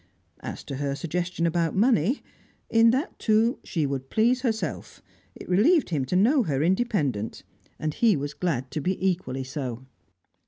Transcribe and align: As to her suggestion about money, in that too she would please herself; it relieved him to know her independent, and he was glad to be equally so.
As 0.39 0.63
to 0.63 0.77
her 0.77 0.95
suggestion 0.95 1.45
about 1.45 1.75
money, 1.75 2.23
in 2.71 2.89
that 2.89 3.19
too 3.19 3.59
she 3.63 3.85
would 3.85 4.09
please 4.09 4.41
herself; 4.41 5.03
it 5.35 5.47
relieved 5.47 5.91
him 5.91 6.05
to 6.05 6.15
know 6.15 6.41
her 6.41 6.63
independent, 6.63 7.43
and 7.77 7.93
he 7.93 8.17
was 8.17 8.33
glad 8.33 8.71
to 8.71 8.81
be 8.81 8.97
equally 9.07 9.43
so. 9.43 9.85